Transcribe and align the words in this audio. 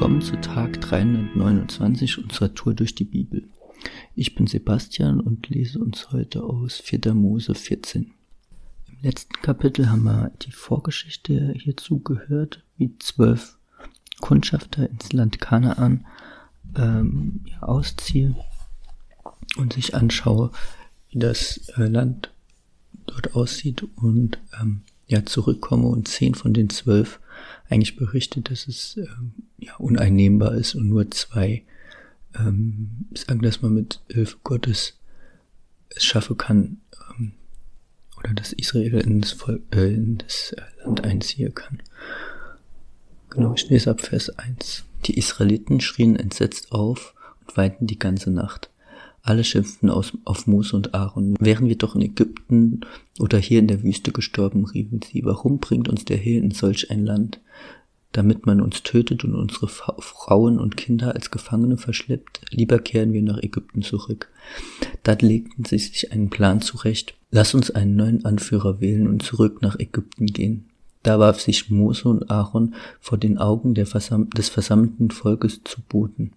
willkommen 0.00 0.22
zu 0.22 0.40
Tag 0.40 0.80
329 0.80 2.24
unserer 2.24 2.54
Tour 2.54 2.72
durch 2.72 2.94
die 2.94 3.04
Bibel. 3.04 3.46
Ich 4.14 4.34
bin 4.34 4.46
Sebastian 4.46 5.20
und 5.20 5.50
lese 5.50 5.78
uns 5.78 6.10
heute 6.10 6.42
aus 6.42 6.80
4. 6.80 7.12
Mose 7.12 7.54
14. 7.54 8.10
Im 8.88 8.96
letzten 9.02 9.34
Kapitel 9.42 9.90
haben 9.90 10.04
wir 10.04 10.32
die 10.40 10.52
Vorgeschichte 10.52 11.52
hierzu 11.54 11.98
gehört, 11.98 12.64
wie 12.78 12.96
zwölf 12.98 13.58
Kundschafter 14.22 14.88
ins 14.88 15.12
Land 15.12 15.38
Kanaan 15.38 16.06
ähm, 16.76 17.44
ausziehe 17.60 18.34
und 19.58 19.74
sich 19.74 19.94
anschaue, 19.94 20.50
wie 21.10 21.18
das 21.18 21.68
äh, 21.76 21.84
Land 21.84 22.32
dort 23.04 23.34
aussieht 23.34 23.86
und 23.96 24.38
ähm, 24.62 24.80
ja 25.08 25.26
zurückkomme 25.26 25.88
und 25.88 26.08
zehn 26.08 26.34
von 26.34 26.54
den 26.54 26.70
zwölf 26.70 27.20
eigentlich 27.68 27.96
berichtet, 27.96 28.50
dass 28.50 28.66
es 28.66 28.96
ähm, 28.96 29.34
ja, 29.60 29.76
uneinnehmbar 29.76 30.54
ist 30.54 30.74
und 30.74 30.88
nur 30.88 31.10
zwei 31.10 31.64
ähm, 32.38 33.06
sagen, 33.14 33.42
dass 33.42 33.62
man 33.62 33.74
mit 33.74 34.00
Hilfe 34.08 34.36
Gottes 34.44 34.98
es 35.90 36.04
schaffen 36.04 36.36
kann 36.36 36.78
ähm, 37.18 37.32
oder 38.18 38.34
dass 38.34 38.52
Israel 38.52 39.00
in 39.00 39.20
das, 39.20 39.32
Volk, 39.32 39.62
äh, 39.74 39.92
in 39.92 40.18
das 40.18 40.54
Land 40.84 41.04
einziehen 41.04 41.54
kann. 41.54 41.82
Genau, 43.30 43.54
ich 43.54 43.68
lese 43.68 43.90
ab 43.90 44.00
Vers 44.00 44.30
1. 44.30 44.84
Die 45.06 45.16
Israeliten 45.16 45.80
schrien 45.80 46.16
entsetzt 46.16 46.72
auf 46.72 47.14
und 47.46 47.56
weinten 47.56 47.86
die 47.86 47.98
ganze 47.98 48.30
Nacht. 48.30 48.70
Alle 49.22 49.44
schimpften 49.44 49.90
aus, 49.90 50.16
auf 50.24 50.46
Mose 50.46 50.74
und 50.74 50.94
Aaron. 50.94 51.36
Wären 51.38 51.68
wir 51.68 51.76
doch 51.76 51.94
in 51.94 52.00
Ägypten 52.00 52.80
oder 53.18 53.38
hier 53.38 53.58
in 53.58 53.68
der 53.68 53.82
Wüste 53.82 54.12
gestorben, 54.12 54.64
riefen 54.64 55.00
sie. 55.02 55.24
Warum 55.24 55.58
bringt 55.58 55.88
uns 55.88 56.04
der 56.04 56.16
Herr 56.16 56.38
in 56.38 56.50
solch 56.50 56.90
ein 56.90 57.04
Land? 57.04 57.40
Damit 58.12 58.44
man 58.44 58.60
uns 58.60 58.82
tötet 58.82 59.22
und 59.24 59.34
unsere 59.36 59.68
Frauen 59.68 60.58
und 60.58 60.76
Kinder 60.76 61.14
als 61.14 61.30
Gefangene 61.30 61.76
verschleppt, 61.76 62.40
lieber 62.50 62.80
kehren 62.80 63.12
wir 63.12 63.22
nach 63.22 63.38
Ägypten 63.38 63.82
zurück. 63.82 64.28
Da 65.04 65.12
legten 65.20 65.64
sie 65.64 65.78
sich 65.78 66.10
einen 66.10 66.28
Plan 66.28 66.60
zurecht. 66.60 67.14
Lass 67.30 67.54
uns 67.54 67.70
einen 67.70 67.94
neuen 67.94 68.24
Anführer 68.24 68.80
wählen 68.80 69.06
und 69.06 69.22
zurück 69.22 69.62
nach 69.62 69.78
Ägypten 69.78 70.26
gehen. 70.26 70.66
Da 71.04 71.18
warf 71.18 71.40
sich 71.40 71.70
Mose 71.70 72.08
und 72.08 72.30
Aaron 72.30 72.74
vor 73.00 73.16
den 73.16 73.38
Augen 73.38 73.74
Versam 73.86 74.28
des 74.30 74.48
versammelten 74.48 75.10
Volkes 75.10 75.60
zu 75.64 75.80
Boden. 75.80 76.32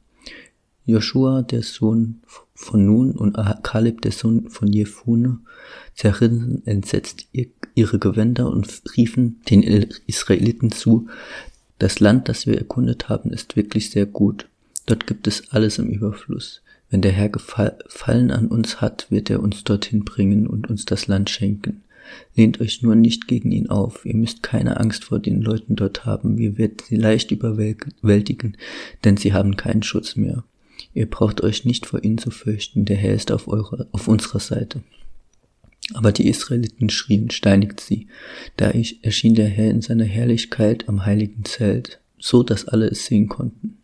Joshua, 0.85 1.41
der 1.41 1.63
Sohn 1.63 2.21
von 2.53 2.85
Nun, 2.85 3.11
und 3.11 3.37
Kaleb, 3.63 4.01
der 4.01 4.11
Sohn 4.11 4.49
von 4.49 4.71
Jefune, 4.71 5.39
zerrissen 5.95 6.61
entsetzt 6.65 7.27
ihre 7.75 7.99
Gewänder 7.99 8.49
und 8.49 8.83
riefen 8.95 9.41
den 9.49 9.63
Israeliten 9.63 10.71
zu, 10.71 11.07
das 11.83 11.99
Land, 11.99 12.29
das 12.29 12.47
wir 12.47 12.57
erkundet 12.57 13.09
haben, 13.09 13.31
ist 13.31 13.57
wirklich 13.57 13.89
sehr 13.89 14.05
gut. 14.05 14.47
Dort 14.85 15.05
gibt 15.05 15.27
es 15.27 15.51
alles 15.51 15.79
im 15.79 15.89
Überfluss. 15.89 16.61
Wenn 16.89 17.01
der 17.01 17.11
Herr 17.11 17.27
Gefallen 17.27 18.31
an 18.31 18.47
uns 18.47 18.79
hat, 18.79 19.07
wird 19.09 19.29
er 19.29 19.41
uns 19.41 19.65
dorthin 19.65 20.05
bringen 20.05 20.47
und 20.47 20.69
uns 20.69 20.85
das 20.85 21.07
Land 21.07 21.29
schenken. 21.29 21.83
Lehnt 22.35 22.61
euch 22.61 22.83
nur 22.83 22.95
nicht 22.95 23.27
gegen 23.27 23.51
ihn 23.51 23.69
auf. 23.69 24.05
Ihr 24.05 24.15
müsst 24.15 24.43
keine 24.43 24.79
Angst 24.79 25.03
vor 25.03 25.19
den 25.19 25.41
Leuten 25.41 25.75
dort 25.75 26.05
haben. 26.05 26.37
Wir 26.37 26.57
werden 26.57 26.77
sie 26.87 26.95
leicht 26.95 27.31
überwältigen, 27.31 28.55
denn 29.03 29.17
sie 29.17 29.33
haben 29.33 29.57
keinen 29.57 29.83
Schutz 29.83 30.15
mehr. 30.15 30.45
Ihr 30.93 31.09
braucht 31.09 31.41
euch 31.41 31.65
nicht 31.65 31.85
vor 31.85 32.01
ihnen 32.01 32.17
zu 32.17 32.31
fürchten, 32.31 32.85
der 32.85 32.95
Herr 32.95 33.13
ist 33.13 33.29
auf, 33.29 33.49
eurer, 33.49 33.87
auf 33.91 34.07
unserer 34.07 34.39
Seite. 34.39 34.83
Aber 35.93 36.11
die 36.11 36.27
Israeliten 36.27 36.89
schrien, 36.89 37.29
steinigt 37.29 37.79
sie. 37.79 38.07
Da 38.57 38.71
erschien 39.01 39.35
der 39.35 39.47
Herr 39.47 39.69
in 39.69 39.81
seiner 39.81 40.05
Herrlichkeit 40.05 40.87
am 40.87 41.05
heiligen 41.05 41.43
Zelt, 41.43 41.99
so 42.17 42.43
dass 42.43 42.67
alle 42.67 42.87
es 42.87 43.05
sehen 43.05 43.27
konnten. 43.27 43.77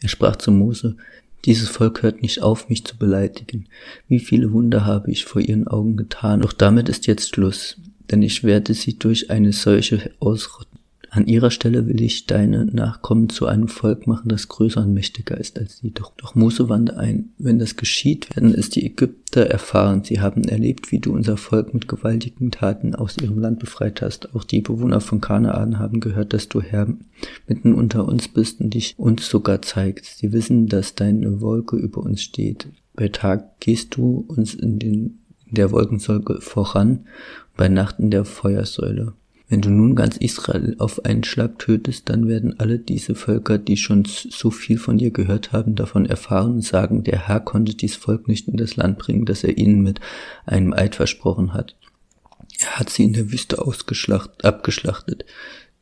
Er 0.00 0.08
sprach 0.08 0.36
zu 0.36 0.52
Mose, 0.52 0.96
dieses 1.44 1.68
Volk 1.68 2.02
hört 2.02 2.22
nicht 2.22 2.42
auf, 2.42 2.68
mich 2.68 2.84
zu 2.84 2.96
beleidigen. 2.96 3.66
Wie 4.08 4.20
viele 4.20 4.52
Wunder 4.52 4.84
habe 4.84 5.10
ich 5.10 5.24
vor 5.24 5.40
ihren 5.40 5.66
Augen 5.66 5.96
getan, 5.96 6.42
doch 6.42 6.52
damit 6.52 6.88
ist 6.88 7.06
jetzt 7.06 7.34
Schluss, 7.34 7.78
denn 8.10 8.22
ich 8.22 8.44
werde 8.44 8.74
sie 8.74 8.98
durch 8.98 9.30
eine 9.30 9.52
Seuche 9.52 10.10
ausrotten. 10.20 10.69
An 11.12 11.26
ihrer 11.26 11.50
Stelle 11.50 11.88
will 11.88 12.00
ich 12.00 12.26
deine 12.26 12.66
Nachkommen 12.66 13.28
zu 13.28 13.46
einem 13.46 13.66
Volk 13.66 14.06
machen, 14.06 14.28
das 14.28 14.46
größer 14.46 14.80
und 14.82 14.94
mächtiger 14.94 15.36
ist 15.36 15.58
als 15.58 15.78
sie. 15.78 15.90
Doch, 15.90 16.12
doch 16.16 16.36
Mose 16.36 16.68
wandte 16.68 16.96
ein. 16.98 17.30
Wenn 17.36 17.58
das 17.58 17.74
geschieht, 17.74 18.34
werden 18.36 18.54
es 18.54 18.70
die 18.70 18.86
Ägypter 18.86 19.46
erfahren. 19.46 20.04
Sie 20.04 20.20
haben 20.20 20.44
erlebt, 20.44 20.92
wie 20.92 21.00
du 21.00 21.12
unser 21.12 21.36
Volk 21.36 21.74
mit 21.74 21.88
gewaltigen 21.88 22.52
Taten 22.52 22.94
aus 22.94 23.16
ihrem 23.18 23.40
Land 23.40 23.58
befreit 23.58 24.02
hast. 24.02 24.36
Auch 24.36 24.44
die 24.44 24.60
Bewohner 24.60 25.00
von 25.00 25.20
Kanaan 25.20 25.80
haben 25.80 25.98
gehört, 25.98 26.32
dass 26.32 26.48
du 26.48 26.60
Herr 26.60 26.86
mitten 27.48 27.74
unter 27.74 28.06
uns 28.06 28.28
bist 28.28 28.60
und 28.60 28.72
dich 28.72 28.94
uns 28.96 29.28
sogar 29.28 29.62
zeigst. 29.62 30.18
Sie 30.18 30.32
wissen, 30.32 30.68
dass 30.68 30.94
deine 30.94 31.40
Wolke 31.40 31.76
über 31.76 32.02
uns 32.02 32.22
steht. 32.22 32.68
Bei 32.94 33.08
Tag 33.08 33.58
gehst 33.58 33.96
du 33.96 34.24
uns 34.28 34.54
in 34.54 34.78
den 34.78 35.16
in 35.50 35.56
der 35.56 35.72
Wolkensäule 35.72 36.40
voran, 36.40 37.06
bei 37.56 37.68
Nacht 37.68 37.98
in 37.98 38.12
der 38.12 38.24
Feuersäule. 38.24 39.14
Wenn 39.50 39.62
du 39.62 39.68
nun 39.68 39.96
ganz 39.96 40.16
Israel 40.16 40.76
auf 40.78 41.04
einen 41.04 41.24
Schlag 41.24 41.58
tötest, 41.58 42.08
dann 42.08 42.28
werden 42.28 42.60
alle 42.60 42.78
diese 42.78 43.16
Völker, 43.16 43.58
die 43.58 43.76
schon 43.76 44.04
so 44.04 44.52
viel 44.52 44.78
von 44.78 44.96
dir 44.96 45.10
gehört 45.10 45.50
haben, 45.50 45.74
davon 45.74 46.06
erfahren 46.06 46.52
und 46.52 46.64
sagen, 46.64 47.02
der 47.02 47.26
Herr 47.26 47.40
konnte 47.40 47.74
dies 47.74 47.96
Volk 47.96 48.28
nicht 48.28 48.46
in 48.46 48.56
das 48.56 48.76
Land 48.76 48.98
bringen, 48.98 49.24
das 49.24 49.42
er 49.42 49.58
ihnen 49.58 49.82
mit 49.82 50.00
einem 50.46 50.72
Eid 50.72 50.94
versprochen 50.94 51.52
hat. 51.52 51.74
Er 52.60 52.78
hat 52.78 52.90
sie 52.90 53.02
in 53.02 53.12
der 53.12 53.32
Wüste 53.32 53.60
ausgeschlacht, 53.60 54.44
abgeschlachtet. 54.44 55.24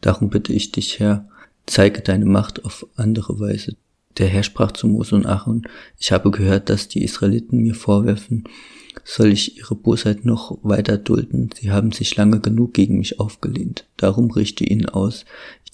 Darum 0.01 0.31
bitte 0.31 0.55
ich 0.55 0.73
dich, 0.73 0.99
Herr, 0.99 1.29
zeige 1.67 2.01
deine 2.01 2.25
Macht 2.25 2.65
auf 2.65 2.87
andere 2.97 3.39
Weise. 3.39 3.77
Der 4.17 4.29
Herr 4.29 4.45
sprach 4.45 4.73
zu 4.73 4.87
Mose 4.87 5.15
und 5.15 5.27
Aaron, 5.27 5.69
ich 5.99 6.11
habe 6.11 6.31
gehört, 6.31 6.71
dass 6.71 6.89
die 6.89 7.05
Israeliten 7.05 7.59
mir 7.59 7.75
vorwerfen, 7.75 8.45
soll 9.09 9.33
ich 9.33 9.57
ihre 9.57 9.75
Bosheit 9.75 10.27
noch 10.27 10.59
weiter 10.63 10.99
dulden? 10.99 11.49
Sie 11.59 11.71
haben 11.71 11.93
sich 11.93 12.15
lange 12.17 12.41
genug 12.41 12.75
gegen 12.75 12.99
mich 12.99 13.19
aufgelehnt. 13.19 13.87
Darum 13.97 14.31
richte 14.31 14.65
ihnen 14.65 14.87
aus. 14.87 15.25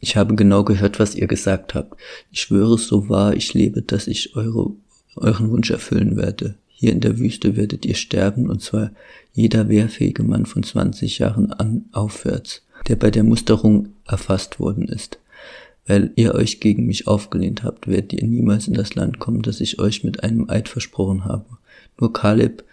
Ich 0.00 0.17
habe 0.17 0.37
genau 0.37 0.62
gehört, 0.62 1.00
was 1.00 1.17
ihr 1.17 1.27
gesagt 1.27 1.75
habt. 1.75 2.00
Ich 2.31 2.43
schwöre 2.43 2.78
so 2.78 3.09
wahr, 3.09 3.34
ich 3.34 3.53
lebe, 3.53 3.83
dass 3.83 4.06
ich 4.06 4.37
eure, 4.37 4.71
euren 5.17 5.50
Wunsch 5.50 5.71
erfüllen 5.73 6.17
werde. 6.17 6.55
Hier 6.69 6.93
in 6.93 7.00
der 7.00 7.19
Wüste 7.19 7.56
werdet 7.56 7.84
ihr 7.84 7.97
sterben, 7.97 8.49
und 8.49 8.62
zwar 8.62 8.93
jeder 9.33 9.69
wehrfähige 9.69 10.23
Mann 10.23 10.47
von 10.47 10.62
20 10.62 11.19
Jahren 11.19 11.53
an 11.53 11.87
aufwärts, 11.91 12.62
der 12.87 12.94
bei 12.94 13.11
der 13.11 13.25
Musterung 13.25 13.94
erfasst 14.06 14.61
worden 14.61 14.87
ist. 14.87 15.19
Weil 15.87 16.12
ihr 16.15 16.37
euch 16.37 16.61
gegen 16.61 16.87
mich 16.87 17.09
aufgelehnt 17.09 17.65
habt, 17.65 17.89
werdet 17.89 18.12
ihr 18.12 18.28
niemals 18.28 18.69
in 18.69 18.75
das 18.75 18.94
Land 18.94 19.19
kommen, 19.19 19.43
das 19.43 19.61
ich 19.61 19.81
euch 19.81 20.05
mit 20.05 20.23
einem 20.23 20.49
Eid 20.49 20.69
versprochen 20.69 21.25
habe. 21.25 21.47
Nur 21.99 22.12
Kaleb, 22.12 22.65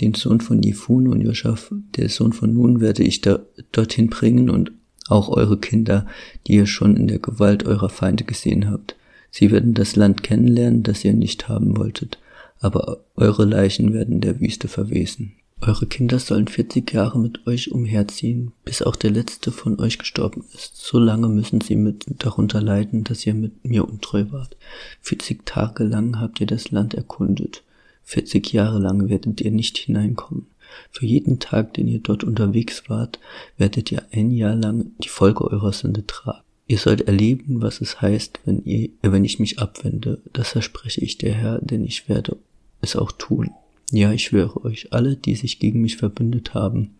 den 0.00 0.14
Sohn 0.14 0.40
von 0.40 0.62
Jefun 0.62 1.08
und 1.08 1.20
Joschaf, 1.20 1.72
der 1.96 2.08
Sohn 2.08 2.32
von 2.32 2.52
Nun, 2.52 2.80
werde 2.80 3.02
ich 3.02 3.20
da, 3.20 3.40
dorthin 3.72 4.08
bringen 4.08 4.50
und 4.50 4.72
auch 5.08 5.28
eure 5.28 5.58
Kinder, 5.58 6.06
die 6.46 6.54
ihr 6.54 6.66
schon 6.66 6.96
in 6.96 7.08
der 7.08 7.18
Gewalt 7.18 7.64
eurer 7.64 7.88
Feinde 7.88 8.24
gesehen 8.24 8.70
habt. 8.70 8.96
Sie 9.30 9.50
werden 9.50 9.74
das 9.74 9.96
Land 9.96 10.22
kennenlernen, 10.22 10.82
das 10.82 11.04
ihr 11.04 11.12
nicht 11.12 11.48
haben 11.48 11.76
wolltet, 11.76 12.18
aber 12.60 13.04
eure 13.16 13.44
Leichen 13.44 13.92
werden 13.92 14.20
der 14.20 14.40
Wüste 14.40 14.68
verwesen. 14.68 15.32
Eure 15.60 15.86
Kinder 15.86 16.20
sollen 16.20 16.46
40 16.46 16.92
Jahre 16.92 17.18
mit 17.18 17.46
euch 17.46 17.72
umherziehen, 17.72 18.52
bis 18.64 18.80
auch 18.80 18.94
der 18.94 19.10
letzte 19.10 19.50
von 19.50 19.80
euch 19.80 19.98
gestorben 19.98 20.44
ist. 20.54 20.76
So 20.76 21.00
lange 21.00 21.28
müssen 21.28 21.60
sie 21.60 21.74
mit 21.74 22.06
darunter 22.18 22.60
leiden, 22.60 23.02
dass 23.02 23.26
ihr 23.26 23.34
mit 23.34 23.64
mir 23.64 23.88
untreu 23.88 24.26
wart. 24.30 24.56
40 25.02 25.44
Tage 25.44 25.82
lang 25.82 26.20
habt 26.20 26.40
ihr 26.40 26.46
das 26.46 26.70
Land 26.70 26.94
erkundet. 26.94 27.64
40 28.08 28.54
Jahre 28.54 28.78
lang 28.78 29.10
werdet 29.10 29.42
ihr 29.42 29.50
nicht 29.50 29.76
hineinkommen. 29.76 30.46
Für 30.90 31.04
jeden 31.04 31.40
Tag, 31.40 31.74
den 31.74 31.88
ihr 31.88 31.98
dort 31.98 32.24
unterwegs 32.24 32.84
wart, 32.88 33.20
werdet 33.58 33.92
ihr 33.92 34.02
ein 34.12 34.30
Jahr 34.30 34.54
lang 34.54 34.92
die 35.04 35.10
Folge 35.10 35.44
eurer 35.44 35.74
Sünde 35.74 36.06
tragen. 36.06 36.40
Ihr 36.66 36.78
sollt 36.78 37.02
erleben, 37.02 37.60
was 37.60 37.82
es 37.82 38.00
heißt, 38.00 38.40
wenn 38.46 38.64
ihr, 38.64 38.88
wenn 39.02 39.26
ich 39.26 39.38
mich 39.38 39.58
abwende. 39.58 40.22
Das 40.32 40.48
verspreche 40.48 41.02
ich 41.02 41.18
der 41.18 41.34
Herr, 41.34 41.58
denn 41.58 41.84
ich 41.84 42.08
werde 42.08 42.38
es 42.80 42.96
auch 42.96 43.12
tun. 43.12 43.50
Ja, 43.90 44.10
ich 44.10 44.24
schwöre 44.24 44.64
euch, 44.64 44.90
alle, 44.90 45.16
die 45.16 45.34
sich 45.34 45.58
gegen 45.58 45.82
mich 45.82 45.98
verbündet 45.98 46.54
haben, 46.54 46.94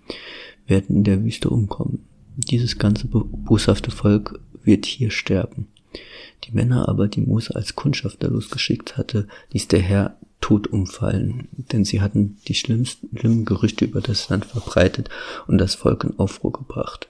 werden 0.67 0.97
in 0.97 1.05
der 1.05 1.25
Wüste 1.25 1.49
umkommen. 1.49 2.05
Dieses 2.37 2.79
ganze 2.79 3.09
boshafte 3.09 3.91
Volk 3.91 4.41
wird 4.62 4.85
hier 4.85 5.11
sterben. 5.11 5.69
Die 6.44 6.53
Männer 6.53 6.87
aber, 6.87 7.09
die 7.09 7.23
Mose 7.23 7.56
als 7.56 7.75
Kundschafter 7.75 8.29
losgeschickt 8.29 8.99
hatte, 8.99 9.27
ließ 9.53 9.69
der 9.69 9.81
Herr 9.81 10.19
tot 10.40 10.69
umfallen, 10.69 11.49
denn 11.52 11.85
sie 11.85 12.00
hatten 12.00 12.38
die 12.46 12.55
schlimmsten 12.55 13.17
schlimmen 13.17 13.44
Gerüchte 13.44 13.85
über 13.85 14.00
das 14.00 14.29
Land 14.29 14.44
verbreitet 14.44 15.08
und 15.46 15.58
das 15.58 15.75
Volk 15.75 16.05
in 16.05 16.19
Aufruhr 16.19 16.52
gebracht. 16.52 17.08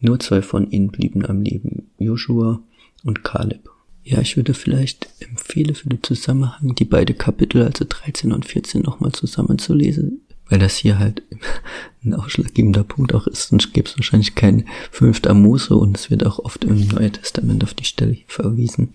Nur 0.00 0.18
zwei 0.18 0.42
von 0.42 0.70
ihnen 0.70 0.88
blieben 0.88 1.24
am 1.24 1.42
Leben, 1.42 1.90
Joshua 1.98 2.60
und 3.04 3.22
Kaleb. 3.22 3.70
Ja, 4.04 4.20
ich 4.20 4.36
würde 4.36 4.54
vielleicht 4.54 5.08
empfehlen 5.20 5.76
für 5.76 5.88
den 5.88 6.02
Zusammenhang 6.02 6.74
die 6.74 6.84
beiden 6.84 7.16
Kapitel, 7.16 7.62
also 7.62 7.84
13 7.88 8.32
und 8.32 8.44
14, 8.44 8.82
nochmal 8.82 9.12
zusammen 9.12 9.58
zu 9.58 9.74
lesen, 9.74 10.22
weil 10.48 10.58
das 10.58 10.76
hier 10.76 10.98
halt 10.98 11.22
ein 12.04 12.14
ausschlaggebender 12.14 12.82
Punkt 12.82 13.14
auch 13.14 13.28
ist, 13.28 13.48
sonst 13.48 13.72
gäbe 13.72 13.88
es 13.88 13.96
wahrscheinlich 13.96 14.34
kein 14.34 14.66
fünfter 14.90 15.34
Mose 15.34 15.76
und 15.76 15.96
es 15.96 16.10
wird 16.10 16.26
auch 16.26 16.40
oft 16.40 16.64
im 16.64 16.88
Neuen 16.88 17.12
Testament 17.12 17.62
auf 17.62 17.74
die 17.74 17.84
Stelle 17.84 18.18
verwiesen. 18.26 18.94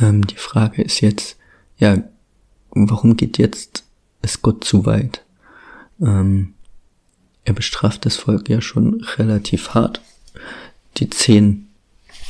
Ähm, 0.00 0.26
die 0.26 0.36
Frage 0.36 0.82
ist 0.82 1.00
jetzt, 1.00 1.38
ja, 1.78 2.02
warum 2.74 3.16
geht 3.16 3.38
jetzt 3.38 3.84
es 4.22 4.42
Gott 4.42 4.64
zu 4.64 4.86
weit? 4.86 5.24
Ähm, 6.00 6.54
er 7.44 7.54
bestraft 7.54 8.06
das 8.06 8.16
Volk 8.16 8.48
ja 8.48 8.60
schon 8.60 9.02
relativ 9.16 9.70
hart. 9.70 10.00
Die 10.98 11.10
zehn 11.10 11.68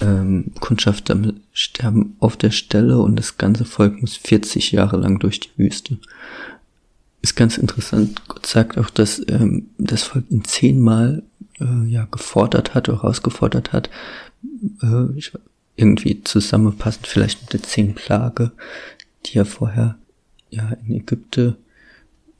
ähm, 0.00 0.53
Kundschafter 0.61 1.19
sterben 1.53 2.17
auf 2.19 2.37
der 2.37 2.50
Stelle 2.50 2.99
und 2.99 3.17
das 3.17 3.39
ganze 3.39 3.65
Volk 3.65 4.00
muss 4.00 4.17
40 4.17 4.73
Jahre 4.73 4.97
lang 4.97 5.19
durch 5.19 5.41
die 5.41 5.56
Wüste. 5.56 5.99
Ist 7.21 7.37
ganz 7.37 7.59
interessant. 7.59 8.23
Gott 8.27 8.47
sagt 8.47 8.79
auch, 8.79 8.91
dass 8.91 9.23
ähm, 9.29 9.69
das 9.79 10.03
Volk 10.03 10.25
ihn 10.31 10.44
zehnmal 10.44 11.23
äh, 11.61 11.87
ja 11.87 12.06
gefordert 12.11 12.75
hat 12.75 12.89
herausgefordert 12.89 13.73
hat. 13.73 13.91
Äh, 14.83 15.21
irgendwie 15.77 16.23
zusammenpassend 16.25 17.06
vielleicht 17.06 17.43
mit 17.43 17.53
der 17.53 17.62
zehn 17.62 17.94
Plage, 17.94 18.53
die 19.27 19.39
er 19.39 19.47
vorher 19.47 19.97
ja 20.53 20.77
in 20.87 20.95
Ägypten 20.95 21.57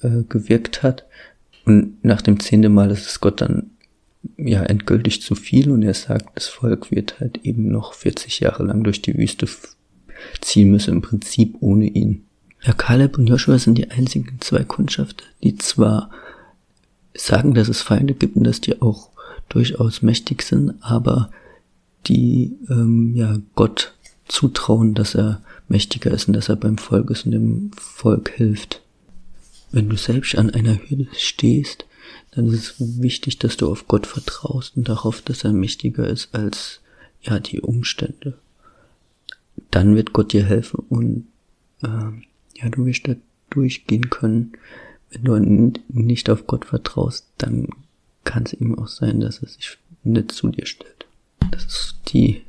äh, 0.03 0.23
gewirkt 0.29 0.83
hat. 0.83 1.05
Und 1.65 2.05
nach 2.05 2.23
dem 2.23 2.41
zehnten 2.41 2.73
Mal 2.73 2.91
ist 2.91 3.07
es 3.07 3.21
Gott 3.21 3.41
dann 3.41 3.71
ja 4.37 4.63
endgültig 4.63 5.23
zu 5.23 5.35
viel 5.35 5.71
und 5.71 5.83
er 5.83 5.95
sagt, 5.95 6.37
das 6.37 6.47
Volk 6.47 6.91
wird 6.91 7.19
halt 7.21 7.45
eben 7.45 7.71
noch 7.71 7.95
40 7.95 8.41
Jahre 8.41 8.65
lang 8.65 8.85
durch 8.85 9.03
die 9.03 9.17
Wüste 9.17 9.49
ziehen 10.41 10.71
müssen, 10.71 10.95
im 10.95 11.03
Prinzip 11.03 11.57
ohne 11.61 11.87
ihn. 11.87 12.25
Ja, 12.63 12.73
Kaleb 12.73 13.19
und 13.19 13.27
Joshua 13.27 13.59
sind 13.59 13.77
die 13.77 13.91
einzigen 13.91 14.41
zwei 14.41 14.63
Kundschafter, 14.63 15.25
die 15.43 15.57
zwar 15.57 16.11
sagen, 17.15 17.55
dass 17.55 17.69
es 17.69 17.83
Feinde 17.83 18.15
gibt 18.15 18.37
und 18.37 18.45
dass 18.45 18.61
die 18.61 18.81
auch 18.81 19.11
durchaus 19.49 20.03
mächtig 20.03 20.43
sind, 20.43 20.75
aber 20.81 21.31
die 22.07 22.57
ähm, 22.71 23.15
ja 23.15 23.39
Gott 23.55 23.95
zutrauen, 24.33 24.95
dass 24.95 25.15
er 25.15 25.43
mächtiger 25.69 26.11
ist 26.11 26.27
und 26.27 26.35
dass 26.35 26.49
er 26.49 26.57
beim 26.57 26.79
Volk 26.79 27.11
ist 27.11 27.27
und 27.27 27.33
dem 27.33 27.71
Volk 27.77 28.31
hilft. 28.31 28.81
Wenn 29.71 29.89
du 29.89 29.97
selbst 29.97 30.37
an 30.37 30.51
einer 30.51 30.77
Hürde 30.77 31.07
stehst, 31.17 31.85
dann 32.33 32.47
ist 32.47 32.81
es 32.81 33.03
wichtig, 33.03 33.39
dass 33.39 33.57
du 33.57 33.71
auf 33.71 33.89
Gott 33.89 34.07
vertraust 34.07 34.77
und 34.77 34.89
darauf, 34.89 35.21
dass 35.21 35.45
er 35.45 35.53
mächtiger 35.53 36.07
ist 36.07 36.35
als 36.35 36.81
ja 37.23 37.39
die 37.39 37.61
Umstände. 37.61 38.39
Dann 39.71 39.95
wird 39.95 40.13
Gott 40.13 40.33
dir 40.33 40.45
helfen 40.45 40.83
und 40.89 41.27
äh, 41.83 41.89
ja, 41.89 42.69
du 42.71 42.87
wirst 42.87 43.07
da 43.07 43.15
durchgehen 43.51 44.09
können. 44.09 44.53
Wenn 45.11 45.25
du 45.25 45.81
nicht 45.89 46.31
auf 46.31 46.47
Gott 46.47 46.65
vertraust, 46.65 47.27
dann 47.37 47.69
kann 48.25 48.45
es 48.45 48.55
ihm 48.55 48.79
auch 48.79 48.89
sein, 48.89 49.21
dass 49.21 49.41
er 49.43 49.49
sich 49.49 49.77
nicht 50.05 50.33
zu 50.33 50.49
dir 50.49 50.65
stellt. 50.65 51.07
Das 51.51 51.65
ist 51.67 51.97
die 52.09 52.43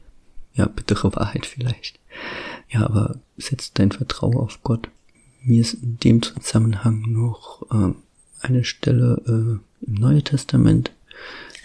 ja 0.54 0.66
bittere 0.68 1.16
Wahrheit 1.16 1.46
vielleicht. 1.46 2.00
Ja, 2.70 2.86
aber 2.86 3.20
setz 3.38 3.74
dein 3.74 3.92
Vertrauen 3.92 4.38
auf 4.38 4.62
Gott. 4.64 4.90
Mir 5.44 5.62
ist 5.62 5.74
in 5.74 5.98
dem 6.00 6.22
Zusammenhang 6.22 7.02
noch 7.12 7.64
äh, 7.72 7.94
eine 8.42 8.64
Stelle 8.64 9.22
äh, 9.26 9.86
im 9.86 9.94
Neuen 9.94 10.24
Testament 10.24 10.92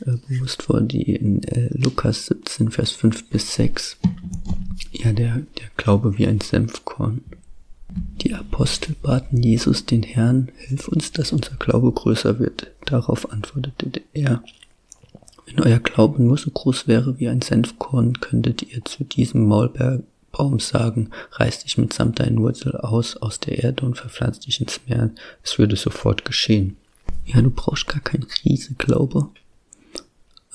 äh, 0.01 0.17
bewusst 0.29 0.63
vor, 0.63 0.81
die 0.81 1.15
in 1.15 1.43
äh, 1.45 1.69
Lukas 1.73 2.27
17, 2.27 2.71
Vers 2.71 2.93
5 2.93 3.31
bis 3.31 3.55
6. 3.55 3.99
Ja, 4.93 5.13
der, 5.13 5.37
der 5.59 5.69
Glaube 5.77 6.19
wie 6.19 6.27
ein 6.27 6.41
Senfkorn. 6.41 7.23
Die 8.23 8.35
Apostel 8.35 8.95
baten 9.01 9.43
Jesus, 9.43 9.87
den 9.87 10.03
Herrn, 10.03 10.51
hilf 10.57 10.89
uns, 10.89 11.13
dass 11.13 11.33
unser 11.33 11.57
Glaube 11.57 11.91
größer 11.91 12.39
wird. 12.39 12.71
Darauf 12.85 13.33
antwortete 13.33 14.03
er, 14.13 14.43
wenn 15.49 15.65
euer 15.65 15.79
Glaube 15.79 16.23
nur 16.23 16.37
so 16.37 16.51
groß 16.51 16.87
wäre 16.89 17.19
wie 17.19 17.29
ein 17.29 17.41
Senfkorn, 17.41 18.21
könntet 18.21 18.63
ihr 18.63 18.85
zu 18.85 19.05
diesem 19.05 19.47
Maulberg 19.47 20.03
Baum 20.31 20.61
sagen, 20.61 21.11
reiß 21.33 21.65
dich 21.65 21.79
mitsamt 21.79 22.21
deinen 22.21 22.39
Wurzel 22.41 22.77
aus 22.77 23.17
aus 23.17 23.41
der 23.41 23.65
Erde 23.65 23.87
und 23.87 23.97
verpflanz 23.97 24.41
dich 24.41 24.61
ins 24.61 24.81
Meer. 24.87 25.11
Es 25.43 25.59
würde 25.59 25.75
sofort 25.75 26.25
geschehen. 26.27 26.77
Ja, 27.25 27.41
du 27.41 27.51
brauchst 27.51 27.89
gar 27.89 28.01
keinen 28.01 28.27
Riesenglaube, 28.45 29.29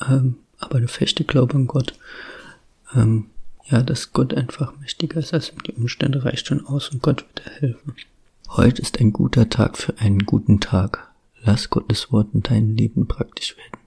ähm, 0.08 0.36
aber 0.60 0.80
du 0.80 0.88
fechte 0.88 1.24
Glaube 1.24 1.56
an 1.56 1.68
Gott. 1.68 1.94
Ähm, 2.96 3.26
ja, 3.66 3.82
dass 3.82 4.14
Gott 4.14 4.34
einfach 4.34 4.78
mächtiger 4.80 5.20
ist 5.20 5.34
als 5.34 5.52
die 5.66 5.72
Umstände, 5.72 6.24
reicht 6.24 6.48
schon 6.48 6.66
aus 6.68 6.90
und 6.90 7.02
Gott 7.02 7.26
wird 7.26 7.46
dir 7.46 7.52
helfen. 7.60 7.96
Heute 8.50 8.82
ist 8.82 9.00
ein 9.00 9.12
guter 9.12 9.50
Tag 9.50 9.78
für 9.78 9.98
einen 9.98 10.20
guten 10.20 10.60
Tag. 10.60 11.10
Lass 11.42 11.70
Gottes 11.70 12.12
Wort 12.12 12.28
in 12.34 12.44
deinem 12.44 12.76
Leben 12.76 13.08
praktisch 13.08 13.58
werden. 13.58 13.83